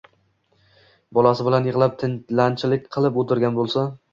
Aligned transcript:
bolasi 1.17 1.45
bilan 1.49 1.69
yig‘lab 1.71 2.01
tilanchilik 2.05 2.91
qilib 2.97 3.25
o‘tirgan 3.25 3.61
bo‘lsa 3.61 3.87